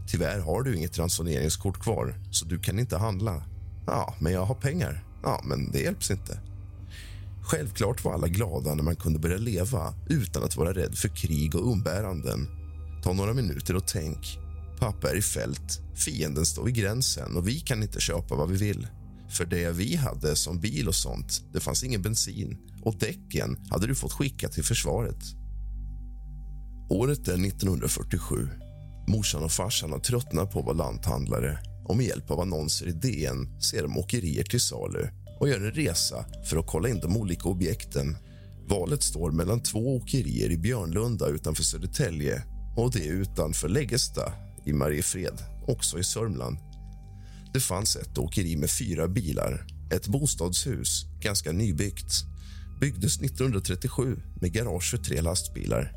Tyvärr 0.07 0.39
har 0.39 0.63
du 0.63 0.75
inget 0.75 0.97
ransoneringskort 0.97 1.79
kvar, 1.79 2.15
så 2.31 2.45
du 2.45 2.59
kan 2.59 2.79
inte 2.79 2.97
handla. 2.97 3.43
Ja, 3.87 4.15
men 4.19 4.33
jag 4.33 4.45
har 4.45 4.55
pengar. 4.55 5.03
Ja, 5.23 5.41
men 5.43 5.71
det 5.71 5.79
hjälps 5.79 6.11
inte. 6.11 6.39
Självklart 7.41 8.03
var 8.03 8.13
alla 8.13 8.27
glada 8.27 8.75
när 8.75 8.83
man 8.83 8.95
kunde 8.95 9.19
börja 9.19 9.37
leva 9.37 9.93
utan 10.09 10.43
att 10.43 10.55
vara 10.55 10.73
rädd 10.73 10.97
för 10.97 11.07
krig 11.07 11.55
och 11.55 11.71
umbäranden. 11.71 12.47
Ta 13.03 13.13
några 13.13 13.33
minuter 13.33 13.75
och 13.75 13.87
tänk. 13.87 14.39
Pappa 14.79 15.11
är 15.11 15.15
i 15.15 15.21
fält, 15.21 15.81
fienden 15.95 16.45
står 16.45 16.63
vid 16.63 16.75
gränsen 16.75 17.37
och 17.37 17.47
vi 17.47 17.59
kan 17.59 17.83
inte 17.83 17.99
köpa 17.99 18.35
vad 18.35 18.49
vi 18.49 18.57
vill. 18.57 18.87
För 19.29 19.45
det 19.45 19.71
vi 19.71 19.95
hade 19.95 20.35
som 20.35 20.59
bil 20.59 20.87
och 20.87 20.95
sånt, 20.95 21.41
det 21.53 21.59
fanns 21.59 21.83
ingen 21.83 22.01
bensin 22.01 22.57
och 22.81 22.95
däcken 22.99 23.57
hade 23.69 23.87
du 23.87 23.95
fått 23.95 24.13
skicka 24.13 24.49
till 24.49 24.63
försvaret. 24.63 25.23
Året 26.89 27.27
är 27.27 27.45
1947. 27.47 28.49
Morsan 29.07 29.43
och 29.43 29.51
farsan 29.51 29.91
har 29.91 29.99
tröttnat 29.99 30.51
på 30.51 30.59
att 30.59 30.65
vara 30.65 30.75
lanthandlare 30.75 31.59
och 31.85 31.97
med 31.97 32.05
hjälp 32.05 32.31
av 32.31 32.39
annonser 32.39 32.87
i 32.87 32.91
DN 32.91 33.61
ser 33.61 33.81
de 33.81 33.97
åkerier 33.97 34.43
till 34.43 34.61
salu 34.61 35.07
och 35.39 35.49
gör 35.49 35.57
en 35.57 35.71
resa 35.71 36.25
för 36.49 36.57
att 36.57 36.67
kolla 36.67 36.89
in 36.89 36.99
de 36.99 37.17
olika 37.17 37.49
objekten. 37.49 38.17
Valet 38.67 39.03
står 39.03 39.31
mellan 39.31 39.63
två 39.63 39.95
åkerier 39.95 40.49
i 40.49 40.57
Björnlunda 40.57 41.27
utanför 41.27 41.63
Södertälje 41.63 42.43
och 42.77 42.91
det 42.91 43.05
utanför 43.05 43.69
Läggesta 43.69 44.33
i 44.65 44.73
Mariefred, 44.73 45.41
också 45.67 45.99
i 45.99 46.03
Sörmland. 46.03 46.57
Det 47.53 47.59
fanns 47.59 47.95
ett 47.95 48.17
åkeri 48.17 48.57
med 48.57 48.69
fyra 48.71 49.07
bilar, 49.07 49.65
ett 49.91 50.07
bostadshus, 50.07 51.05
ganska 51.21 51.51
nybyggt. 51.51 52.13
Byggdes 52.81 53.21
1937 53.21 54.19
med 54.41 54.53
garage 54.53 54.91
för 54.91 54.97
tre 54.97 55.21
lastbilar. 55.21 55.93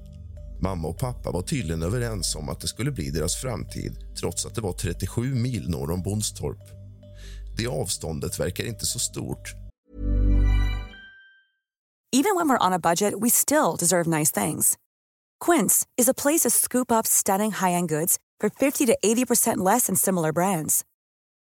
Mamma 0.63 0.89
och 0.89 0.99
pappa 0.99 1.31
var 1.31 1.43
tydligen 1.43 1.83
överens 1.83 2.35
om 2.35 2.49
att 2.49 2.61
det 2.61 2.69
skulle 2.69 2.91
bli 2.91 3.11
deras 3.11 3.37
framtid 3.37 3.97
trots 4.21 4.47
att 4.47 4.55
det 4.55 4.61
var 4.61 4.73
37 4.73 5.35
mil 5.35 5.71
norr 5.71 5.91
om 5.91 6.03
Bonstorp. 6.03 6.71
Det 7.57 7.67
avståndet 7.67 8.41
verkar 8.41 8.65
inte 8.65 8.87
så 8.87 8.99
stort. 8.99 9.55
Even 12.13 12.35
when 12.37 12.49
we're 12.49 12.67
on 12.67 12.73
a 12.73 12.79
budget 12.79 13.15
we 13.23 13.31
still 13.31 13.77
deserve 13.79 14.19
nice 14.19 14.41
things. 14.41 14.77
Quince 15.45 15.87
is 15.97 16.09
a 16.09 16.15
place 16.15 16.49
to 16.49 16.51
scoop 16.51 16.91
up 16.91 17.07
stunning 17.07 17.53
high-end 17.53 17.89
goods 17.89 18.19
for 18.41 18.51
50 18.51 18.87
to 18.87 18.97
80% 19.05 19.65
less 19.65 19.87
than 19.87 19.97
similar 19.97 20.33
brands. 20.33 20.85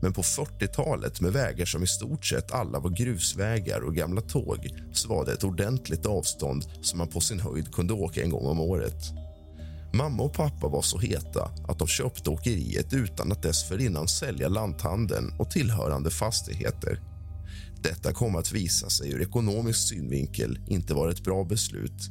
Men 0.00 0.12
på 0.12 0.22
40-talet 0.22 1.20
med 1.20 1.32
vägar 1.32 1.64
som 1.64 1.82
i 1.82 1.86
stort 1.86 2.26
sett 2.26 2.52
alla 2.52 2.80
var 2.80 2.90
grusvägar 2.90 3.80
och 3.80 3.94
gamla 3.94 4.20
tåg 4.20 4.68
så 4.92 5.08
var 5.08 5.24
det 5.24 5.32
ett 5.32 5.44
ordentligt 5.44 6.06
avstånd 6.06 6.64
som 6.82 6.98
man 6.98 7.08
på 7.08 7.20
sin 7.20 7.40
höjd 7.40 7.74
kunde 7.74 7.92
åka 7.92 8.22
en 8.22 8.30
gång 8.30 8.46
om 8.46 8.60
året. 8.60 9.04
Mamma 9.92 10.22
och 10.22 10.32
pappa 10.32 10.68
var 10.68 10.82
så 10.82 10.98
heta 10.98 11.50
att 11.68 11.78
de 11.78 11.88
köpte 11.88 12.30
åkeriet 12.30 12.92
utan 12.92 13.32
att 13.32 13.42
dessförinnan 13.42 14.08
sälja 14.08 14.48
lanthandeln 14.48 15.34
och 15.38 15.50
tillhörande 15.50 16.10
fastigheter. 16.10 17.00
Detta 17.82 18.12
kom 18.12 18.36
att 18.36 18.52
visa 18.52 18.90
sig 18.90 19.10
ur 19.12 19.22
ekonomisk 19.22 19.88
synvinkel 19.88 20.58
inte 20.66 20.94
vara 20.94 21.10
ett 21.10 21.24
bra 21.24 21.44
beslut. 21.44 22.10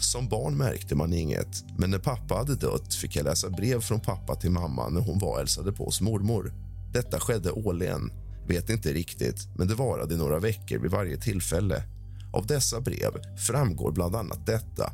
Som 0.00 0.28
barn 0.28 0.56
märkte 0.56 0.94
man 0.94 1.12
inget, 1.12 1.64
men 1.78 1.90
när 1.90 1.98
pappa 1.98 2.34
hade 2.34 2.54
dött 2.54 2.94
fick 2.94 3.16
jag 3.16 3.24
läsa 3.24 3.50
brev 3.50 3.80
från 3.80 4.00
pappa 4.00 4.34
till 4.34 4.50
mamma 4.50 4.88
när 4.88 5.00
hon 5.00 5.18
var 5.18 5.30
och 5.30 5.38
hälsade 5.38 5.72
på 5.72 5.84
hos 5.84 6.00
mormor. 6.00 6.65
Detta 6.96 7.20
skedde 7.20 7.50
årligen. 7.50 8.10
Vet 8.48 8.70
inte 8.70 8.92
riktigt, 8.92 9.48
men 9.56 9.68
det 9.68 9.74
varade 9.74 10.14
i 10.14 10.18
några 10.18 10.38
veckor 10.38 10.78
vid 10.78 10.90
varje 10.90 11.16
tillfälle. 11.16 11.82
Av 12.32 12.46
dessa 12.46 12.80
brev 12.80 13.10
framgår 13.46 13.92
bland 13.92 14.16
annat 14.16 14.46
detta. 14.46 14.92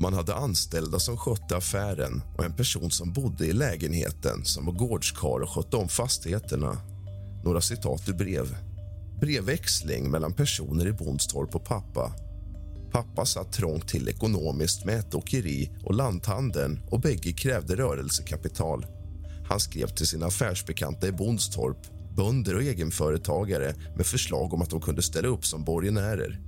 Man 0.00 0.14
hade 0.14 0.34
anställda 0.34 0.98
som 0.98 1.16
skötte 1.16 1.56
affären 1.56 2.22
och 2.38 2.44
en 2.44 2.56
person 2.56 2.90
som 2.90 3.12
bodde 3.12 3.46
i 3.46 3.52
lägenheten 3.52 4.44
som 4.44 4.66
var 4.66 4.72
gårdskar 4.72 5.40
och 5.42 5.50
skötte 5.50 5.76
om 5.76 5.88
fastigheterna. 5.88 6.76
Några 7.44 7.60
citat 7.60 8.08
ur 8.08 8.14
brev. 8.14 8.56
Brevväxling 9.20 10.10
mellan 10.10 10.32
personer 10.32 10.86
i 10.86 10.92
Bondstorp 10.92 11.54
och 11.54 11.64
pappa. 11.64 12.12
Pappa 12.92 13.26
satt 13.26 13.52
trångt 13.52 13.88
till 13.88 14.08
ekonomiskt 14.08 14.84
med 14.84 14.98
ett 14.98 15.14
åkeri 15.14 15.70
och 15.84 15.94
lanthandeln 15.94 16.80
och 16.90 17.00
bägge 17.00 17.32
krävde 17.32 17.76
rörelsekapital. 17.76 18.86
Han 19.48 19.60
skrev 19.60 19.86
till 19.86 20.06
sina 20.06 20.26
affärsbekanta 20.26 21.08
i 21.08 21.12
Bondstorp, 21.12 21.78
bönder 22.16 22.54
och 22.54 22.62
egenföretagare 22.62 23.74
med 23.96 24.06
förslag 24.06 24.54
om 24.54 24.62
att 24.62 24.70
de 24.70 24.80
kunde 24.80 25.02
ställa 25.02 25.28
upp 25.28 25.46
som 25.46 25.64
borgenärer. 25.64 26.40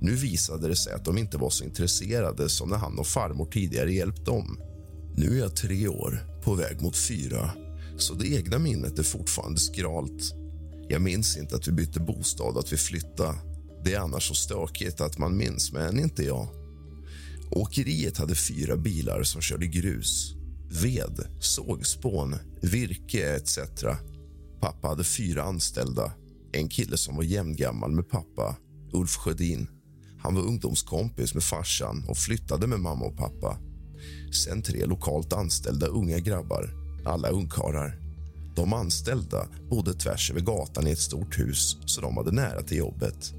Nu 0.00 0.14
visade 0.14 0.68
det 0.68 0.76
sig 0.76 0.92
att 0.92 1.04
de 1.04 1.18
inte 1.18 1.38
var 1.38 1.50
så 1.50 1.64
intresserade 1.64 2.48
som 2.48 2.68
när 2.68 2.76
han 2.76 2.98
och 2.98 3.06
farmor 3.06 3.46
tidigare 3.46 3.92
hjälpt 3.92 4.24
dem. 4.24 4.60
Nu 5.16 5.36
är 5.36 5.40
jag 5.40 5.56
tre 5.56 5.88
år, 5.88 6.40
på 6.44 6.54
väg 6.54 6.82
mot 6.82 6.96
fyra, 6.96 7.50
så 7.98 8.14
det 8.14 8.28
egna 8.28 8.58
minnet 8.58 8.98
är 8.98 9.02
fortfarande 9.02 9.58
skralt. 9.58 10.34
Jag 10.88 11.02
minns 11.02 11.36
inte 11.36 11.56
att 11.56 11.68
vi 11.68 11.72
bytte 11.72 12.00
bostad 12.00 12.52
och 12.54 12.58
att 12.58 12.72
vi 12.72 12.76
flyttade. 12.76 13.34
Det 13.84 13.94
är 13.94 14.00
annars 14.00 14.28
så 14.28 14.34
stökigt 14.34 15.00
att 15.00 15.18
man 15.18 15.36
minns, 15.36 15.72
men 15.72 15.98
inte 15.98 16.22
jag. 16.22 16.48
Åkeriet 17.50 18.18
hade 18.18 18.34
fyra 18.34 18.76
bilar 18.76 19.22
som 19.22 19.40
körde 19.40 19.66
grus, 19.66 20.34
ved, 20.80 21.26
sågspån, 21.40 22.34
virke 22.60 23.36
etc. 23.36 23.58
Pappa 24.60 24.88
hade 24.88 25.04
fyra 25.04 25.42
anställda. 25.42 26.12
En 26.52 26.68
kille 26.68 26.96
som 26.96 27.16
var 27.16 27.22
jämngammal 27.22 27.92
med 27.92 28.08
pappa, 28.08 28.56
Ulf 28.92 29.16
Sjödin. 29.16 29.68
Han 30.18 30.34
var 30.34 30.42
ungdomskompis 30.42 31.34
med 31.34 31.42
farsan 31.42 32.04
och 32.08 32.18
flyttade 32.18 32.66
med 32.66 32.80
mamma 32.80 33.04
och 33.04 33.16
pappa. 33.16 33.58
Sen 34.44 34.62
tre 34.62 34.86
lokalt 34.86 35.32
anställda 35.32 35.86
unga 35.86 36.18
grabbar, 36.18 36.70
alla 37.04 37.28
ungkarlar. 37.28 37.98
De 38.56 38.72
anställda 38.72 39.48
bodde 39.70 39.94
tvärs 39.94 40.30
över 40.30 40.40
gatan 40.40 40.86
i 40.86 40.90
ett 40.90 40.98
stort 40.98 41.38
hus 41.38 41.76
så 41.86 42.00
de 42.00 42.16
hade 42.16 42.32
nära 42.32 42.62
till 42.62 42.78
jobbet. 42.78 43.34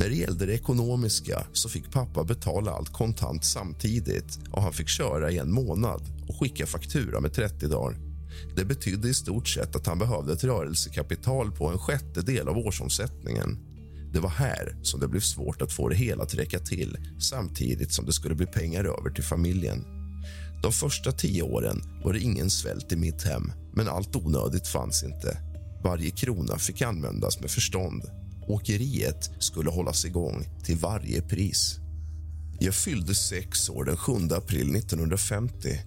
När 0.00 0.08
det 0.08 0.14
gällde 0.14 0.46
det 0.46 0.54
ekonomiska 0.54 1.46
så 1.52 1.68
fick 1.68 1.90
pappa 1.90 2.24
betala 2.24 2.70
allt 2.70 2.92
kontant 2.92 3.44
samtidigt 3.44 4.38
och 4.50 4.62
han 4.62 4.72
fick 4.72 4.88
köra 4.88 5.30
i 5.30 5.38
en 5.38 5.52
månad 5.52 6.02
och 6.28 6.40
skicka 6.40 6.66
faktura 6.66 7.20
med 7.20 7.32
30 7.32 7.68
dagar. 7.68 7.98
Det 8.56 8.64
betydde 8.64 9.08
i 9.08 9.14
stort 9.14 9.48
sett 9.48 9.76
att 9.76 9.86
han 9.86 9.98
behövde 9.98 10.32
ett 10.32 10.44
rörelsekapital 10.44 11.52
på 11.52 11.68
en 11.68 11.78
sjättedel 11.78 12.48
av 12.48 12.58
årsomsättningen. 12.58 13.58
Det 14.12 14.20
var 14.20 14.30
här 14.30 14.76
som 14.82 15.00
det 15.00 15.08
blev 15.08 15.20
svårt 15.20 15.62
att 15.62 15.72
få 15.72 15.88
det 15.88 15.96
hela 15.96 16.22
att 16.22 16.34
räcka 16.34 16.58
till 16.58 16.98
samtidigt 17.18 17.92
som 17.92 18.06
det 18.06 18.12
skulle 18.12 18.34
bli 18.34 18.46
pengar 18.46 18.84
över 18.84 19.10
till 19.10 19.24
familjen. 19.24 19.84
De 20.62 20.72
första 20.72 21.12
tio 21.12 21.42
åren 21.42 21.82
var 22.04 22.12
det 22.12 22.20
ingen 22.20 22.50
svält 22.50 22.92
i 22.92 22.96
mitt 22.96 23.22
hem 23.22 23.52
men 23.74 23.88
allt 23.88 24.16
onödigt 24.16 24.68
fanns 24.68 25.02
inte. 25.02 25.38
Varje 25.84 26.10
krona 26.10 26.58
fick 26.58 26.82
användas 26.82 27.40
med 27.40 27.50
förstånd. 27.50 28.19
Åkeriet 28.50 29.30
skulle 29.38 29.70
hållas 29.70 30.04
igång 30.04 30.48
till 30.64 30.76
varje 30.76 31.22
pris. 31.22 31.78
Jag 32.58 32.74
fyllde 32.74 33.14
sex 33.14 33.70
år 33.70 33.84
den 33.84 33.96
7 33.96 34.12
april 34.12 34.76
1950. 34.76 35.80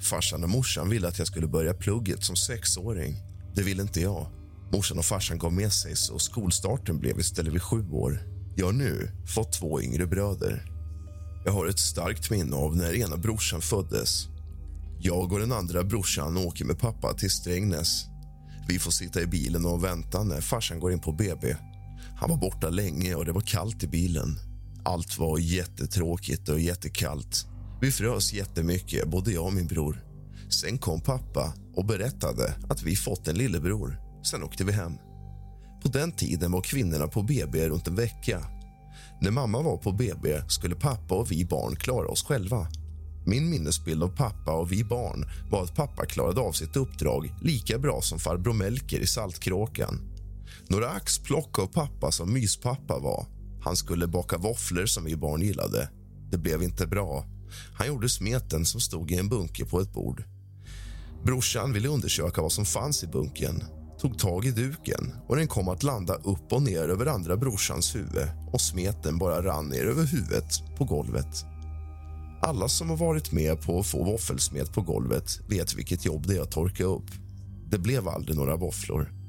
Farsan 0.00 0.42
och 0.42 0.50
morsan 0.50 0.88
ville 0.88 1.08
att 1.08 1.18
jag 1.18 1.26
skulle 1.26 1.46
börja 1.46 1.74
plugget 1.74 2.24
som 2.24 2.36
sexåring. 2.36 3.16
Det 3.54 3.62
ville 3.62 3.82
inte 3.82 4.00
jag. 4.00 4.26
Morsan 4.72 4.98
och 4.98 5.04
farsan 5.04 5.38
gav 5.38 5.52
med 5.52 5.72
sig 5.72 5.96
så 5.96 6.18
skolstarten 6.18 6.98
blev 6.98 7.20
istället 7.20 7.54
vid 7.54 7.62
sju 7.62 7.90
år. 7.90 8.22
Jag 8.56 8.66
har 8.66 8.72
nu 8.72 9.10
fått 9.34 9.52
två 9.52 9.82
yngre 9.82 10.06
bröder. 10.06 10.64
Jag 11.44 11.52
har 11.52 11.66
ett 11.66 11.78
starkt 11.78 12.30
minne 12.30 12.56
av 12.56 12.76
när 12.76 12.94
ena 12.94 13.16
brorsan 13.16 13.60
föddes. 13.60 14.26
Jag 15.00 15.32
och 15.32 15.38
den 15.38 15.52
andra 15.52 15.84
brorsan 15.84 16.36
åker 16.36 16.64
med 16.64 16.78
pappa 16.78 17.14
till 17.14 17.30
Strängnäs. 17.30 18.04
Vi 18.68 18.78
får 18.78 18.90
sitta 18.90 19.20
i 19.20 19.26
bilen 19.26 19.66
och 19.66 19.84
vänta 19.84 20.24
när 20.24 20.40
farsan 20.40 20.80
går 20.80 20.92
in 20.92 21.00
på 21.00 21.12
BB. 21.12 21.56
Han 22.22 22.30
var 22.30 22.36
borta 22.36 22.70
länge 22.70 23.14
och 23.14 23.24
det 23.24 23.32
var 23.32 23.40
kallt 23.40 23.82
i 23.82 23.86
bilen. 23.86 24.38
Allt 24.84 25.18
var 25.18 25.38
jättetråkigt 25.38 26.48
och 26.48 26.60
jättekallt. 26.60 27.46
Vi 27.80 27.90
frös 27.90 28.32
jättemycket, 28.32 29.08
både 29.08 29.32
jag 29.32 29.44
och 29.44 29.52
min 29.52 29.66
bror. 29.66 30.04
Sen 30.50 30.78
kom 30.78 31.00
pappa 31.00 31.54
och 31.74 31.84
berättade 31.84 32.54
att 32.68 32.82
vi 32.82 32.96
fått 32.96 33.28
en 33.28 33.38
lillebror. 33.38 34.00
Sen 34.30 34.42
åkte 34.42 34.64
vi 34.64 34.72
hem. 34.72 34.92
På 35.82 35.88
den 35.88 36.12
tiden 36.12 36.52
var 36.52 36.60
kvinnorna 36.60 37.06
på 37.06 37.22
BB 37.22 37.68
runt 37.68 37.88
en 37.88 37.96
vecka. 37.96 38.46
När 39.20 39.30
mamma 39.30 39.62
var 39.62 39.76
på 39.76 39.92
BB 39.92 40.42
skulle 40.48 40.74
pappa 40.74 41.14
och 41.14 41.32
vi 41.32 41.44
barn 41.44 41.76
klara 41.76 42.08
oss 42.08 42.24
själva. 42.24 42.66
Min 43.26 43.50
minnesbild 43.50 44.02
av 44.02 44.16
pappa 44.16 44.52
och 44.52 44.72
vi 44.72 44.84
barn 44.84 45.24
var 45.50 45.62
att 45.62 45.76
pappa 45.76 46.06
klarade 46.06 46.40
av 46.40 46.52
sitt 46.52 46.76
uppdrag 46.76 47.34
lika 47.42 47.78
bra 47.78 48.00
som 48.00 48.18
farbror 48.18 48.54
Melker 48.54 49.00
i 49.00 49.06
Saltkråkan. 49.06 50.11
Några 50.68 50.88
axplock 50.88 51.58
av 51.58 51.66
pappa 51.66 52.12
som 52.12 52.32
myspappa 52.32 52.98
var. 52.98 53.26
Han 53.62 53.76
skulle 53.76 54.06
baka 54.06 54.38
våfflor 54.38 54.86
som 54.86 55.04
vi 55.04 55.16
barn 55.16 55.42
gillade. 55.42 55.88
Det 56.30 56.38
blev 56.38 56.62
inte 56.62 56.86
bra. 56.86 57.26
Han 57.74 57.86
gjorde 57.86 58.08
smeten 58.08 58.64
som 58.64 58.80
stod 58.80 59.10
i 59.10 59.16
en 59.16 59.28
bunke 59.28 59.64
på 59.64 59.80
ett 59.80 59.92
bord. 59.92 60.24
Brorsan 61.24 61.72
ville 61.72 61.88
undersöka 61.88 62.42
vad 62.42 62.52
som 62.52 62.64
fanns 62.64 63.04
i 63.04 63.06
bunken 63.06 63.62
tog 64.02 64.18
tag 64.18 64.44
i 64.44 64.50
duken 64.50 65.14
och 65.26 65.36
den 65.36 65.48
kom 65.48 65.68
att 65.68 65.82
landa 65.82 66.14
upp 66.14 66.52
och 66.52 66.62
ner 66.62 66.88
över 66.88 67.06
andra 67.06 67.36
brorsans 67.36 67.94
huvud 67.94 68.28
och 68.52 68.60
smeten 68.60 69.18
bara 69.18 69.44
rann 69.44 69.68
ner 69.68 69.84
över 69.84 70.04
huvudet 70.04 70.76
på 70.78 70.84
golvet. 70.84 71.44
Alla 72.40 72.68
som 72.68 72.90
har 72.90 72.96
varit 72.96 73.32
med 73.32 73.62
på 73.62 73.78
att 73.78 73.86
få 73.86 74.04
våffelsmet 74.04 74.72
på 74.72 74.80
golvet 74.80 75.40
vet 75.48 75.74
vilket 75.74 76.04
jobb 76.04 76.26
det 76.26 76.36
är 76.36 76.40
att 76.40 76.50
torka 76.50 76.84
upp. 76.84 77.10
Det 77.70 77.78
blev 77.78 78.08
aldrig 78.08 78.36
några 78.36 78.56
våfflor. 78.56 79.21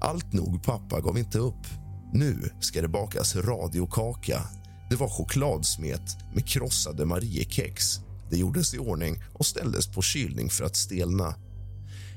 Allt 0.00 0.32
nog, 0.32 0.62
pappa 0.62 1.00
gav 1.00 1.18
inte 1.18 1.38
upp. 1.38 1.66
Nu 2.12 2.50
ska 2.60 2.82
det 2.82 2.88
bakas 2.88 3.36
radiokaka. 3.36 4.42
Det 4.90 4.96
var 4.96 5.08
chokladsmet 5.08 6.16
med 6.34 6.48
krossade 6.48 7.04
Mariekex. 7.04 8.00
Det 8.30 8.36
gjordes 8.36 8.74
i 8.74 8.78
ordning 8.78 9.22
och 9.32 9.46
ställdes 9.46 9.86
på 9.86 10.02
kylning 10.02 10.50
för 10.50 10.64
att 10.64 10.76
stelna. 10.76 11.34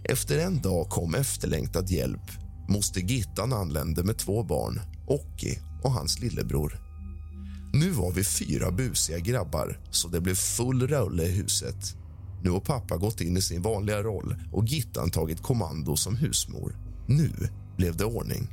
Efter 0.03 0.39
en 0.39 0.61
dag 0.61 0.89
kom 0.89 1.15
efterlängtad 1.15 1.89
hjälp. 1.89 2.31
Moster 2.69 3.01
Gittan 3.01 3.53
anlände 3.53 4.03
med 4.03 4.17
två 4.17 4.43
barn, 4.43 4.81
Ocki 5.07 5.59
och 5.83 5.91
hans 5.91 6.19
lillebror. 6.19 6.79
Nu 7.73 7.89
var 7.89 8.11
vi 8.11 8.23
fyra 8.23 8.71
busiga 8.71 9.19
grabbar, 9.19 9.79
så 9.91 10.07
det 10.07 10.21
blev 10.21 10.35
full 10.35 10.87
rulle 10.87 11.23
i 11.23 11.31
huset. 11.31 11.95
Nu 12.43 12.49
har 12.49 12.59
pappa 12.59 12.97
gått 12.97 13.21
in 13.21 13.37
i 13.37 13.41
sin 13.41 13.61
vanliga 13.61 14.03
roll 14.03 14.35
och 14.51 14.65
Gittan 14.65 15.09
tagit 15.09 15.41
kommando 15.41 15.95
som 15.95 16.15
husmor. 16.15 16.75
Nu 17.07 17.31
blev 17.79 17.95
det 17.97 18.05
ordning. 18.05 18.47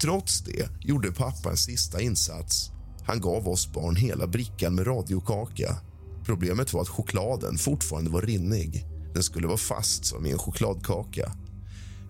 Trots 0.00 0.40
det 0.40 0.68
gjorde 0.80 1.12
pappa 1.12 1.50
en 1.50 1.56
sista 1.56 2.00
insats. 2.00 2.70
Han 3.02 3.20
gav 3.20 3.48
oss 3.48 3.72
barn 3.72 3.96
hela 3.96 4.26
brickan 4.26 4.74
med 4.74 4.86
radiokaka. 4.86 5.76
Problemet 6.24 6.72
var 6.72 6.80
att 6.80 6.88
chokladen 6.88 7.58
fortfarande 7.58 8.10
var 8.10 8.22
rinnig. 8.22 8.86
Den 9.14 9.22
skulle 9.22 9.46
vara 9.46 9.56
fast 9.56 10.04
som 10.04 10.26
i 10.26 10.30
en 10.30 10.38
chokladkaka. 10.38 11.32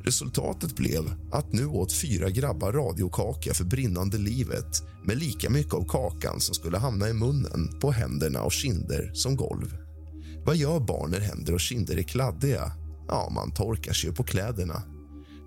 Resultatet 0.05 0.77
blev 0.77 1.15
att 1.33 1.53
nu 1.53 1.67
åt 1.67 1.93
fyra 1.93 2.31
grabbar 2.31 2.73
radiokaka 2.73 3.55
för 3.55 3.65
brinnande 3.65 4.19
livet 4.19 4.83
med 5.05 5.19
lika 5.19 5.51
mycket 5.51 5.75
av 5.75 5.89
kakan 5.89 6.41
som 6.41 6.55
skulle 6.55 6.79
hamna 6.79 7.09
i 7.09 7.13
munnen, 7.13 7.81
på 7.81 7.91
händerna 7.91 8.43
och 8.43 8.53
kinder 8.53 9.11
som 9.15 9.37
golv. 9.37 9.77
Vad 10.45 10.57
gör 10.57 10.81
barn 10.81 11.11
när 11.11 11.21
händer 11.21 11.55
och 11.55 11.61
kinder 11.61 11.99
är 11.99 12.03
kladdiga? 12.03 12.73
Ja, 13.09 13.31
man 13.35 13.51
torkar 13.51 13.93
sig 13.93 14.13
på 14.13 14.25
kläderna. 14.25 14.83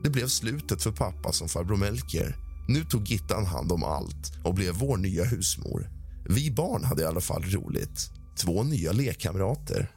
Det 0.07 0.11
blev 0.11 0.27
slutet 0.27 0.83
för 0.83 0.91
pappa 0.91 1.31
som 1.31 1.49
farbror 1.49 1.77
Melker. 1.77 2.35
Nu 2.67 2.83
tog 2.83 3.07
Gittan 3.07 3.45
hand 3.45 3.71
om 3.71 3.83
allt 3.83 4.31
och 4.43 4.53
blev 4.53 4.73
vår 4.73 4.97
nya 4.97 5.23
husmor. 5.23 5.89
Vi 6.29 6.51
barn 6.51 6.83
hade 6.83 7.01
i 7.01 7.05
alla 7.05 7.21
fall 7.21 7.43
roligt. 7.43 8.09
Två 8.37 8.63
nya 8.63 8.91
lekkamrater. 8.91 9.91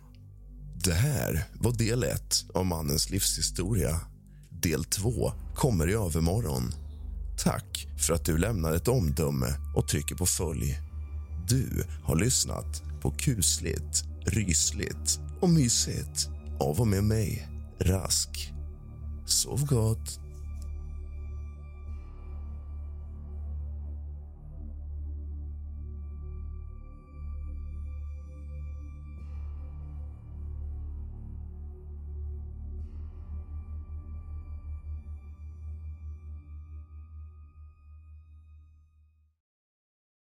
Det 0.85 0.92
här 0.92 1.44
var 1.55 1.73
del 1.73 2.05
ett 2.05 2.44
av 2.55 2.66
mannens 2.66 3.11
livshistoria. 3.11 4.01
Del 4.62 4.85
två 4.85 5.33
kommer 5.55 5.90
i 5.90 5.92
övermorgon. 5.92 6.75
Tack 7.38 7.87
för 7.99 8.14
att 8.14 8.25
du 8.25 8.38
lämnar 8.38 8.73
ett 8.73 8.88
omdöme 8.88 9.55
och 9.77 9.88
trycker 9.88 10.14
på 10.14 10.27
följ. 10.27 10.79
Du 11.49 11.85
har 12.05 12.16
lyssnat 12.16 12.83
på 13.03 13.11
kusligt, 13.11 14.05
rysligt 14.27 15.20
och 15.40 15.51
mysigt 15.51 16.29
av 16.61 16.81
och 16.81 16.88
med 16.88 17.05
mig, 17.05 17.49
Rask. 17.81 18.53
Sov 19.31 19.64
gott. 19.66 20.19